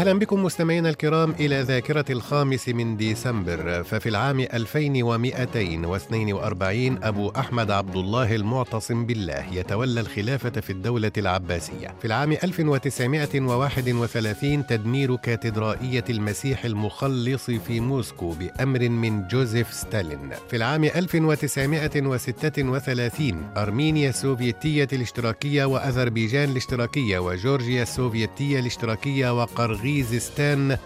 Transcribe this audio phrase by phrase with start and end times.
[0.00, 3.82] أهلا بكم مستمعينا الكرام إلى ذاكرة الخامس من ديسمبر.
[3.82, 11.94] ففي العام 2242 أبو أحمد عبد الله المعتصم بالله يتولى الخلافة في الدولة العباسية.
[12.00, 20.30] في العام 1931 تدمير كاتدرائية المسيح المخلص في موسكو بأمر من جوزيف ستالين.
[20.50, 29.89] في العام 1936 أرمينيا السوفيتية الاشتراكية وأذربيجان الاشتراكية وجورجيا السوفيتية الاشتراكية وقرغيزستان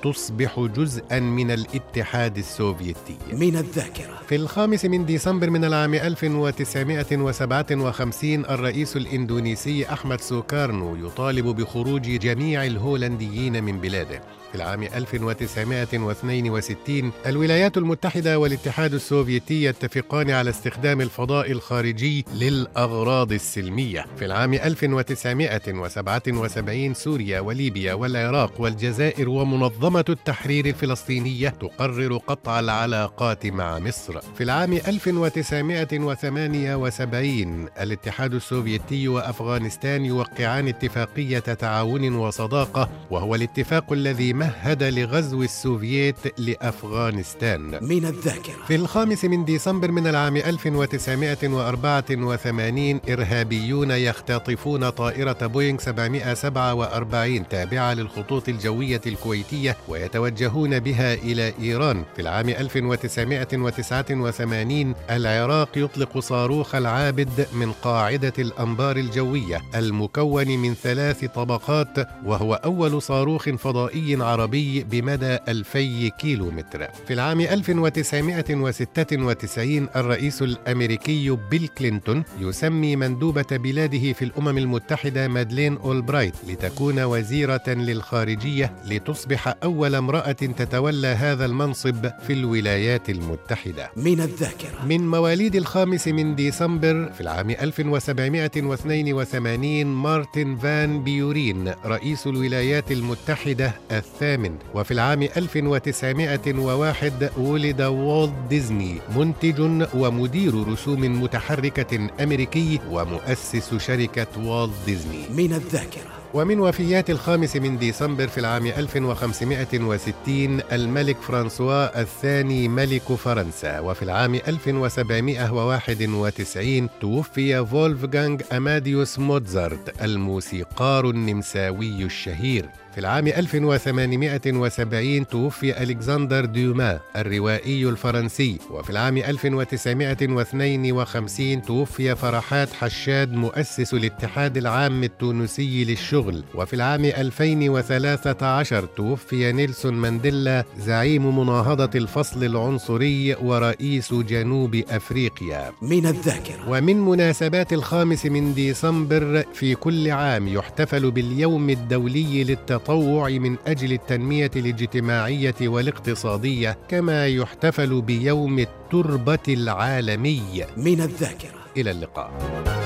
[0.02, 3.16] تصبح جزءا من الاتحاد السوفيتي.
[3.32, 4.20] من الذاكرة.
[4.28, 13.64] في الخامس من ديسمبر من العام 1957 الرئيس الإندونيسي أحمد سوكارنو يطالب بخروج جميع الهولنديين
[13.64, 14.20] من بلاده.
[14.52, 24.06] في العام 1962 الولايات المتحدة والاتحاد السوفيتي يتفقان على استخدام الفضاء الخارجي للأغراض السلمية.
[24.16, 34.20] في العام 1977 سوريا وليبيا والعراق والجزائر ومنظمة التحرير الفلسطينية تقرر قطع العلاقات مع مصر.
[34.20, 45.42] في العام 1978 الاتحاد السوفيتي وأفغانستان يوقعان اتفاقية تعاون وصداقة وهو الاتفاق الذي مهد لغزو
[45.42, 47.84] السوفييت لأفغانستان.
[47.84, 48.54] من الذاكرة.
[48.68, 58.83] في الخامس من ديسمبر من العام 1984 إرهابيون يختطفون طائرة بوينغ 747 تابعة للخطوط الجوية
[59.06, 68.96] الكويتية ويتوجهون بها إلى إيران في العام 1989 العراق يطلق صاروخ العابد من قاعدة الأنبار
[68.96, 76.88] الجوية المكون من ثلاث طبقات وهو أول صاروخ فضائي عربي بمدى 2000 كيلومتر.
[77.06, 86.34] في العام 1996 الرئيس الأمريكي بيل كلينتون يسمي مندوبة بلاده في الأمم المتحدة مادلين أولبرايت
[86.48, 93.90] لتكون وزيرة للخارجية لتصبح أول امرأة تتولى هذا المنصب في الولايات المتحدة.
[93.96, 94.84] من الذاكرة.
[94.86, 104.54] من مواليد الخامس من ديسمبر في العام 1782 مارتن فان بيورين رئيس الولايات المتحدة الثامن.
[104.74, 115.24] وفي العام 1901 ولد والت ديزني منتج ومدير رسوم متحركة أمريكي ومؤسس شركة والت ديزني.
[115.30, 116.23] من الذاكرة.
[116.34, 123.80] ومن وفيات الخامس من ديسمبر في العام 1560 الملك فرانسوا الثاني ملك فرنسا.
[123.80, 132.68] وفي العام 1791 توفي فولفغانغ أماديوس موتزارت الموسيقار النمساوي الشهير.
[132.94, 138.58] في العام 1870 توفي ألكسندر ديوما الروائي الفرنسي.
[138.70, 146.44] وفي العام 1952 توفي فرحات حشاد مؤسس الاتحاد العام التونسي للشغل.
[146.54, 155.72] وفي العام 2013 توفي نيلسون مانديلا زعيم مناهضة الفصل العنصري ورئيس جنوب أفريقيا.
[155.82, 156.68] من الذاكرة.
[156.68, 162.44] ومن مناسبات الخامس من ديسمبر في كل عام يحتفل باليوم الدولي
[162.84, 170.64] للتطوع من أجل التنمية الاجتماعية والاقتصادية كما يحتفل بيوم التربة العالمي.
[170.76, 171.64] من الذاكرة.
[171.76, 172.83] إلى اللقاء.